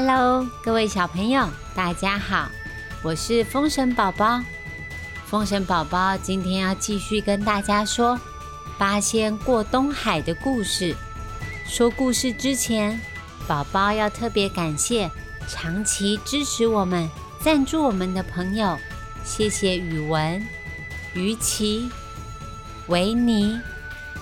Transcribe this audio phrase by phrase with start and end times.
[0.00, 2.48] Hello，各位小朋友，大家好，
[3.02, 4.40] 我是风神宝宝。
[5.26, 8.16] 风神宝宝今天要继续跟大家说
[8.78, 10.94] 八仙过东海的故事。
[11.66, 13.00] 说故事之前，
[13.48, 15.10] 宝宝要特别感谢
[15.48, 17.10] 长期支持我们、
[17.40, 18.78] 赞助我们的朋友，
[19.24, 20.40] 谢谢宇文、
[21.12, 21.90] 于琪、
[22.86, 23.58] 维尼、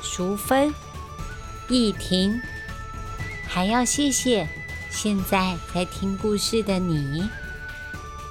[0.01, 0.73] 淑芬、
[1.69, 2.41] 易婷，
[3.47, 4.48] 还要谢谢。
[4.98, 7.28] 现在在听故事的你，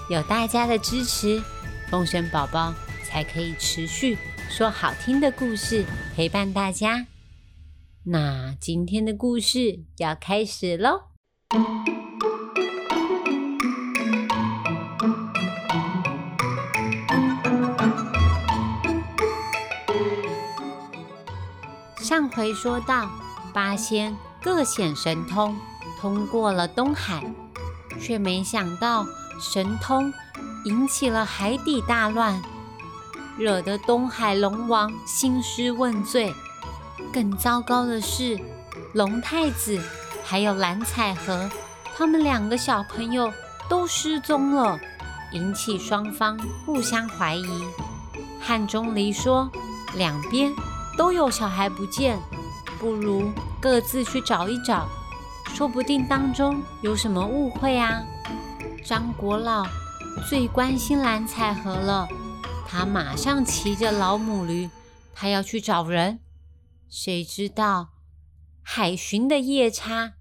[0.10, 1.40] 有大家的支持，
[1.92, 4.18] 风神宝宝才可以持续
[4.50, 7.06] 说好听的故事陪伴大家。
[8.06, 11.04] 那今天的故事要开始喽！
[22.02, 23.08] 上回说到，
[23.54, 25.56] 八仙各显神通。
[26.06, 27.24] 通过了东海，
[28.00, 29.08] 却没想到
[29.42, 30.14] 神通
[30.64, 32.40] 引起了海底大乱，
[33.40, 36.32] 惹得东海龙王兴师问罪。
[37.12, 38.40] 更糟糕的是，
[38.94, 39.82] 龙太子
[40.24, 41.50] 还有蓝采和
[41.98, 43.34] 他们两个小朋友
[43.68, 44.80] 都失踪了，
[45.32, 47.64] 引起双方互相怀疑。
[48.40, 49.50] 汉钟离说
[49.98, 50.54] ：“两边
[50.96, 52.20] 都有小孩不见，
[52.80, 54.88] 不如各自去找一找。”
[55.56, 58.06] 说不定当中有什么误会啊！
[58.84, 59.66] 张国老
[60.30, 62.10] 最关心蓝采和了，
[62.68, 64.70] 他马上骑着老母驴，
[65.14, 66.20] 他要去找人。
[66.90, 67.94] 谁知道
[68.62, 70.16] 海巡的夜叉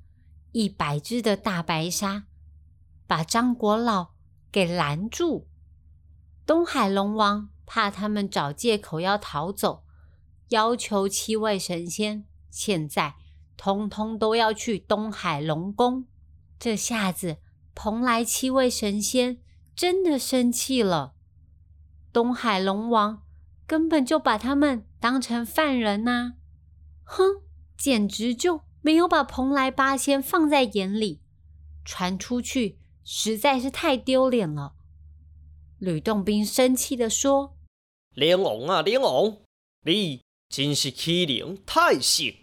[0.53, 2.27] 一百只的大白鲨
[3.09, 4.11] 把张国老
[4.53, 5.49] 给拦住。
[6.47, 9.83] 东海龙王怕他们找借口要逃走，
[10.51, 13.17] 要求七位神仙现在。
[13.57, 16.07] 通通都要去东海龙宫，
[16.59, 17.39] 这下子
[17.75, 19.39] 蓬莱七位神仙
[19.75, 21.15] 真的生气了。
[22.13, 23.23] 东海龙王
[23.67, 26.35] 根本就把他们当成犯人呐！
[27.05, 27.43] 哼，
[27.77, 31.21] 简直就没有把蓬莱八仙放在眼里，
[31.85, 34.75] 传出去实在是太丢脸了。
[35.79, 37.57] 吕洞宾生气的说
[38.15, 39.39] ：“灵王啊，灵王，
[39.85, 42.35] 你真是欺凌太甚！”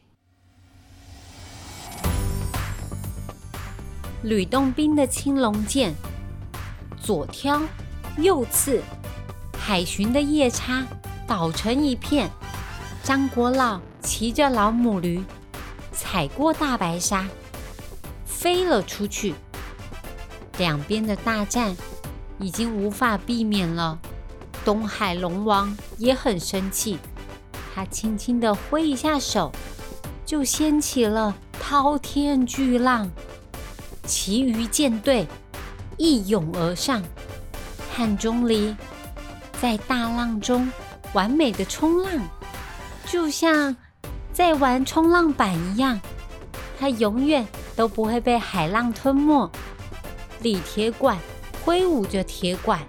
[4.24, 5.96] 吕洞宾的青龙剑，
[7.02, 7.60] 左挑
[8.18, 8.82] 右刺，
[9.58, 10.86] 海巡的夜叉
[11.26, 12.30] 倒成一片。
[13.04, 15.24] 张国老骑着老母驴，
[15.92, 17.28] 踩过大白鲨，
[18.24, 19.34] 飞了出去。
[20.60, 21.76] 两边的大战
[22.38, 23.98] 已经无法避免了。
[24.64, 27.00] 东海龙王也很生气，
[27.74, 29.52] 他轻轻的挥一下手，
[30.24, 33.10] 就掀起了滔天巨浪。
[34.12, 35.26] 其余舰队
[35.96, 37.02] 一涌而上，
[37.96, 38.76] 汉钟离
[39.62, 40.70] 在大浪中
[41.14, 42.12] 完美的冲浪，
[43.06, 43.74] 就像
[44.34, 45.98] 在玩冲浪板一样，
[46.78, 49.50] 他永远都不会被海浪吞没。
[50.42, 51.18] 李铁拐
[51.64, 52.82] 挥舞着铁管，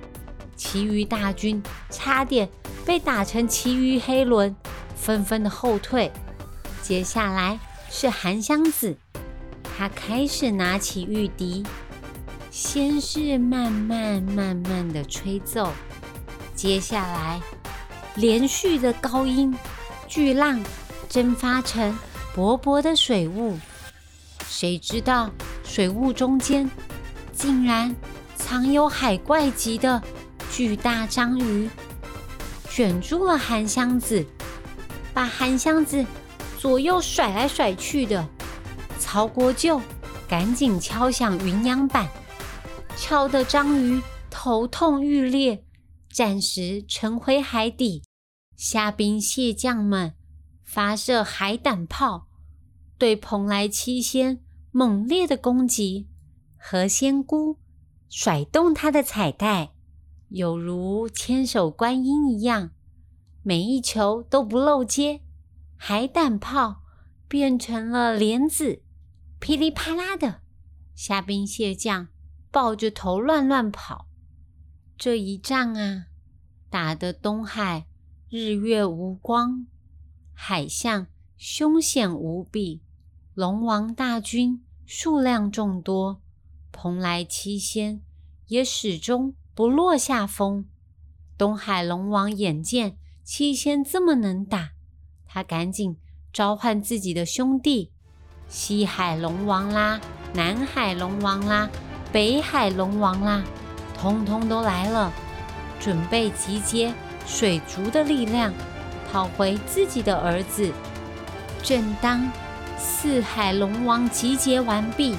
[0.56, 2.48] 其余大军差点
[2.84, 4.56] 被打成其余黑轮，
[4.96, 6.10] 纷纷的后退。
[6.82, 8.96] 接下来是韩湘子。
[9.82, 11.66] 他开始拿起玉笛，
[12.52, 15.72] 先是慢慢慢慢的吹奏，
[16.54, 17.40] 接下来
[18.14, 19.52] 连续的高音，
[20.06, 20.62] 巨浪
[21.08, 21.98] 蒸发成
[22.32, 23.58] 薄薄的水雾。
[24.46, 25.28] 谁知道
[25.64, 26.70] 水雾中间
[27.32, 27.92] 竟然
[28.36, 30.00] 藏有海怪级的
[30.52, 31.68] 巨大章鱼，
[32.70, 34.24] 卷住了韩湘子，
[35.12, 36.06] 把韩湘子
[36.56, 38.24] 左右甩来甩去的。
[39.12, 39.78] 曹国舅
[40.26, 42.08] 赶紧敲响云阳板，
[42.96, 44.00] 敲得章鱼
[44.30, 45.62] 头痛欲裂，
[46.10, 48.02] 暂时沉回海底。
[48.56, 50.14] 虾兵蟹将们
[50.64, 52.28] 发射海胆炮，
[52.96, 56.08] 对蓬莱七仙猛烈的攻击。
[56.56, 57.58] 何仙姑
[58.08, 59.74] 甩动她的彩带，
[60.30, 62.70] 有如千手观音一样，
[63.42, 65.20] 每一球都不漏接。
[65.76, 66.80] 海胆炮
[67.28, 68.80] 变成了莲子。
[69.42, 70.40] 噼里啪啦的，
[70.94, 72.06] 虾兵蟹将
[72.52, 74.06] 抱着头乱乱跑。
[74.96, 76.06] 这一仗啊，
[76.70, 77.88] 打得东海
[78.28, 79.66] 日月无光，
[80.32, 82.82] 海象凶险无比，
[83.34, 86.22] 龙王大军数量众多，
[86.70, 88.00] 蓬莱七仙
[88.46, 90.68] 也始终不落下风。
[91.36, 94.74] 东海龙王眼见七仙这么能打，
[95.26, 95.96] 他赶紧
[96.32, 97.90] 召唤自己的兄弟。
[98.52, 99.98] 西海龙王啦，
[100.34, 101.70] 南海龙王啦、
[102.12, 103.42] 北海龙王啦，
[103.98, 105.10] 通通都来了，
[105.80, 106.92] 准备集结
[107.26, 108.52] 水族的力量，
[109.10, 110.70] 讨回自己的儿子。
[111.62, 112.30] 正当
[112.76, 115.16] 四海龙王集结完毕，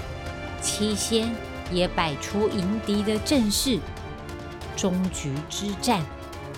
[0.62, 1.36] 七仙
[1.72, 3.80] 也摆出迎敌的阵势，
[4.78, 6.04] 终局之战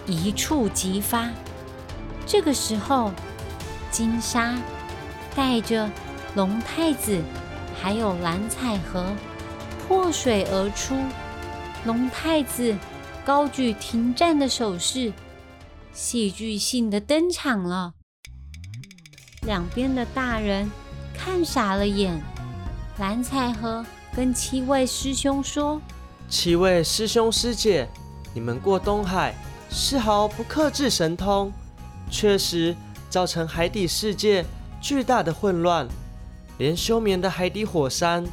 [0.06, 1.30] 一触即发。
[2.26, 3.14] 这个时候，
[3.90, 4.54] 金沙
[5.34, 5.90] 带着
[6.36, 7.20] 龙太子。
[7.78, 9.14] 还有蓝采和
[9.86, 10.96] 破水而出，
[11.86, 12.76] 龙太子
[13.26, 15.12] 高举停战的手势，
[15.94, 17.94] 戏剧性的登场了。
[19.42, 20.72] 两边的大人
[21.14, 22.20] 看傻了眼。
[22.98, 23.86] 蓝采和
[24.16, 25.80] 跟七位师兄说
[26.30, 27.88] ：“七位师兄师姐，
[28.34, 29.36] 你们过东海
[29.70, 31.52] 丝毫不克制神通，
[32.10, 32.74] 确实
[33.10, 34.46] 造成海底世界
[34.82, 35.86] 巨大的混乱。”
[36.58, 38.24] 连休眠的海底火山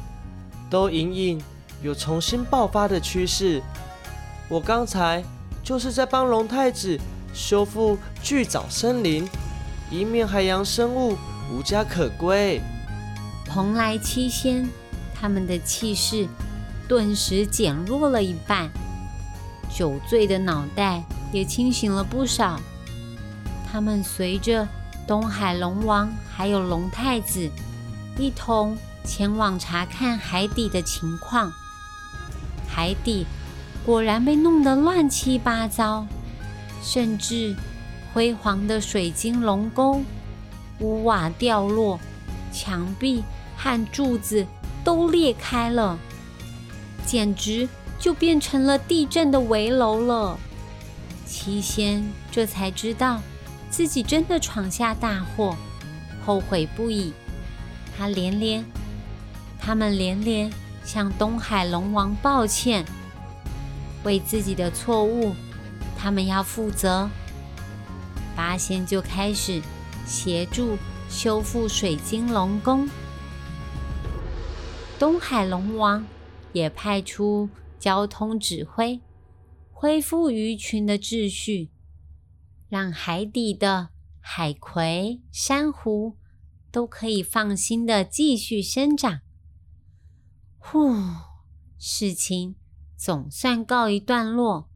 [0.69, 1.41] 都隐隐
[1.81, 3.61] 有重新爆发的趋势。
[4.49, 5.23] 我刚才
[5.63, 6.99] 就是在帮龙太子
[7.33, 9.27] 修复巨藻森林，
[9.89, 11.17] 以免海洋生物
[11.51, 12.61] 无家可归。
[13.45, 14.67] 蓬莱七仙
[15.13, 16.27] 他们的气势
[16.87, 18.69] 顿时减弱了一半，
[19.73, 22.59] 酒醉的脑袋也清醒了不少。
[23.71, 24.67] 他们随着
[25.07, 27.49] 东海龙王还有龙太子。
[28.17, 31.51] 一同前往查看海底的情况。
[32.67, 33.25] 海底
[33.85, 36.05] 果然被弄得乱七八糟，
[36.81, 37.55] 甚至
[38.13, 40.05] 辉煌的水晶龙宫、
[40.79, 41.99] 屋瓦掉落，
[42.51, 43.23] 墙壁
[43.57, 44.45] 和柱子
[44.83, 45.97] 都裂开了，
[47.05, 47.67] 简直
[47.99, 50.37] 就变成了地震的围楼了。
[51.25, 53.21] 七仙这才知道
[53.69, 55.55] 自己真的闯下大祸，
[56.25, 57.11] 后悔不已。
[57.95, 58.65] 他连连，
[59.59, 60.51] 他们连连
[60.83, 62.85] 向东海龙王抱歉，
[64.03, 65.35] 为自己的错误，
[65.97, 67.09] 他们要负责。
[68.35, 69.61] 八仙就开始
[70.05, 72.89] 协助修复水晶龙宫，
[74.97, 76.03] 东海龙王
[76.51, 77.47] 也派出
[77.79, 78.99] 交通指挥，
[79.71, 81.69] 恢复鱼群的秩序，
[82.69, 83.89] 让海底的
[84.19, 86.17] 海葵、珊瑚。
[86.73, 89.21] 都可以放心的继续生长。
[90.57, 90.91] 呼，
[91.77, 92.55] 事情
[92.97, 94.71] 总算告一段落。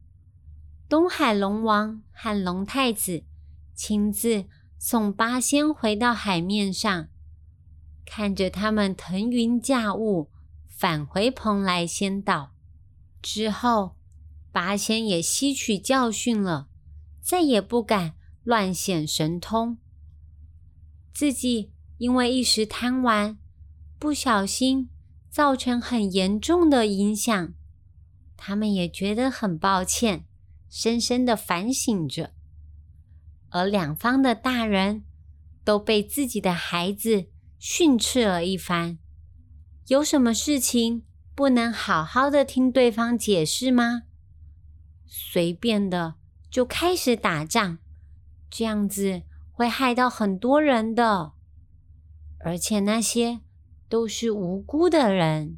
[0.87, 3.23] 东海龙王和龙太子
[3.73, 4.45] 亲自
[4.77, 7.07] 送八仙回到海面上，
[8.05, 10.29] 看着他们腾云驾雾
[10.67, 12.51] 返回蓬莱仙岛
[13.23, 13.95] 之后，
[14.51, 16.69] 八仙也吸取教训了，
[17.21, 18.13] 再也不敢
[18.43, 19.79] 乱显神通，
[21.11, 21.71] 自己。
[21.97, 23.37] 因为一时贪玩，
[23.97, 24.89] 不小心
[25.29, 27.53] 造成很严重的影响，
[28.35, 30.25] 他们也觉得很抱歉，
[30.69, 32.33] 深深的反省着。
[33.49, 35.03] 而两方的大人
[35.63, 37.27] 都被自己的孩子
[37.57, 38.99] 训斥了一番。
[39.87, 41.03] 有什么事情
[41.33, 44.03] 不能好好的听对方解释吗？
[45.05, 46.15] 随便的
[46.51, 47.79] 就开始打仗，
[48.49, 51.36] 这样子会害到很多人的。
[52.39, 53.41] 而且那些
[53.89, 55.57] 都是无辜的人。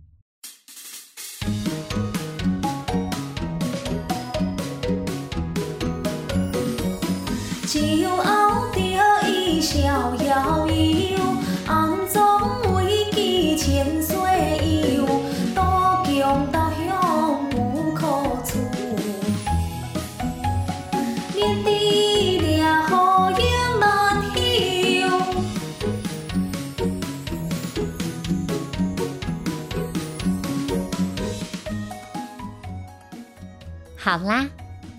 [34.09, 34.49] 好啦，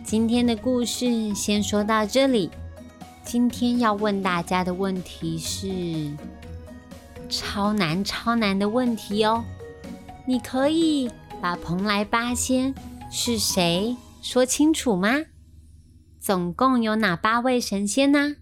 [0.04, 2.48] 今天的故事先说到这里。
[3.24, 6.16] 今天要问大家的问题是
[7.28, 9.44] 超难、超难的问题哦。
[10.28, 11.10] 你可以
[11.42, 12.72] 把蓬莱八仙
[13.10, 15.08] 是谁说清楚吗？
[16.20, 18.36] 总共有哪八位神仙呢？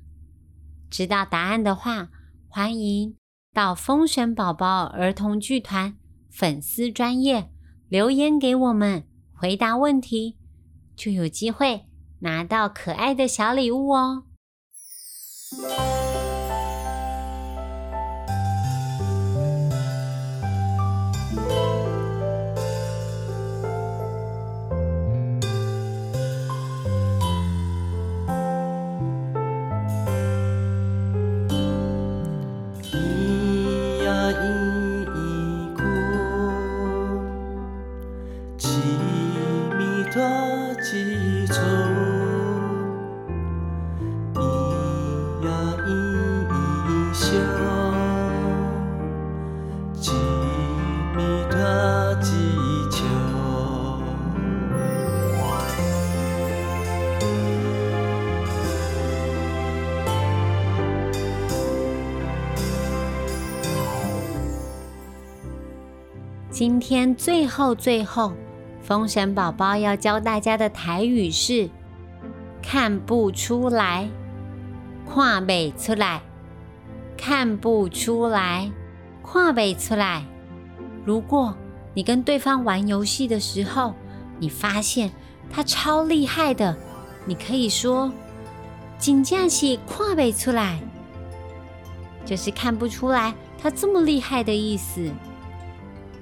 [0.90, 2.10] 知道答案的话，
[2.46, 3.16] 欢迎
[3.54, 5.96] 到风神宝宝儿童剧团
[6.28, 7.50] 粉丝专业
[7.88, 10.36] 留言给我们回答问题。
[10.98, 11.84] 就有机会
[12.18, 14.24] 拿到可爱的小礼物哦！
[66.68, 68.34] 今天最后最后，
[68.82, 71.66] 风神宝宝要教大家的台语是
[72.62, 74.06] “看不出来”，
[75.08, 76.20] 跨北出来，
[77.16, 78.70] 看不出来，
[79.22, 80.22] 跨北出来。
[81.06, 81.56] 如果
[81.94, 83.94] 你跟对方玩游戏的时候，
[84.38, 85.10] 你发现
[85.50, 86.76] 他超厉害的，
[87.24, 88.12] 你可以说
[89.00, 90.78] “真正是跨北出来”，
[92.26, 95.10] 就是看不出来他这么厉害的意思。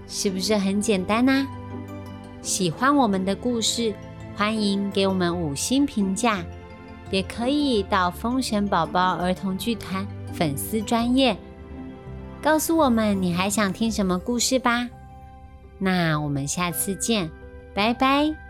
[0.07, 1.47] 是不是很简单呢、
[2.43, 3.93] 喜欢我们的故事，
[4.37, 6.45] 欢迎给我们五星评价，
[7.11, 11.37] 也可以到风神宝宝儿童剧团粉丝专业
[12.41, 14.89] 告诉我们你还想听什么故事吧。
[15.79, 17.31] 那我们下次见，
[17.75, 18.46] 拜拜。